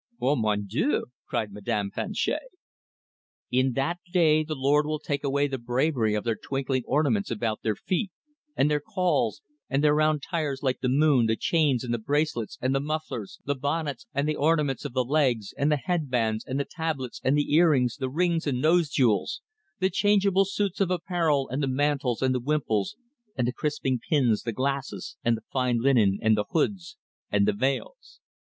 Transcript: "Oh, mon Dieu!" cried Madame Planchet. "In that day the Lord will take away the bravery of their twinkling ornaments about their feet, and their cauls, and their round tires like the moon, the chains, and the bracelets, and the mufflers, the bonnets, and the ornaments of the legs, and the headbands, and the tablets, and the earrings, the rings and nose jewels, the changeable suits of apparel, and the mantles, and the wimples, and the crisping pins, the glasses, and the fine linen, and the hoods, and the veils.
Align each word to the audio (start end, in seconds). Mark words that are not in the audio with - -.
"Oh, 0.19 0.35
mon 0.35 0.65
Dieu!" 0.65 1.05
cried 1.27 1.51
Madame 1.53 1.91
Planchet. 1.91 2.39
"In 3.51 3.73
that 3.73 3.99
day 4.11 4.43
the 4.43 4.55
Lord 4.55 4.83
will 4.87 4.97
take 4.97 5.23
away 5.23 5.45
the 5.45 5.59
bravery 5.59 6.15
of 6.15 6.23
their 6.23 6.35
twinkling 6.35 6.81
ornaments 6.87 7.29
about 7.29 7.61
their 7.61 7.75
feet, 7.75 8.09
and 8.57 8.67
their 8.71 8.79
cauls, 8.79 9.43
and 9.69 9.83
their 9.83 9.93
round 9.93 10.23
tires 10.23 10.63
like 10.63 10.79
the 10.79 10.89
moon, 10.89 11.27
the 11.27 11.35
chains, 11.35 11.83
and 11.83 11.93
the 11.93 11.99
bracelets, 11.99 12.57
and 12.59 12.73
the 12.73 12.79
mufflers, 12.79 13.37
the 13.45 13.53
bonnets, 13.53 14.07
and 14.11 14.27
the 14.27 14.35
ornaments 14.35 14.85
of 14.85 14.93
the 14.93 15.03
legs, 15.05 15.53
and 15.55 15.71
the 15.71 15.77
headbands, 15.77 16.43
and 16.47 16.59
the 16.59 16.65
tablets, 16.65 17.21
and 17.23 17.37
the 17.37 17.53
earrings, 17.53 17.97
the 17.97 18.09
rings 18.09 18.47
and 18.47 18.59
nose 18.59 18.89
jewels, 18.89 19.43
the 19.77 19.91
changeable 19.91 20.45
suits 20.45 20.81
of 20.81 20.89
apparel, 20.89 21.47
and 21.49 21.61
the 21.61 21.67
mantles, 21.67 22.23
and 22.23 22.33
the 22.33 22.39
wimples, 22.41 22.95
and 23.35 23.45
the 23.47 23.53
crisping 23.53 23.99
pins, 24.09 24.41
the 24.41 24.51
glasses, 24.51 25.15
and 25.23 25.37
the 25.37 25.43
fine 25.53 25.77
linen, 25.79 26.17
and 26.23 26.35
the 26.35 26.45
hoods, 26.49 26.97
and 27.29 27.47
the 27.47 27.53
veils. 27.53 28.19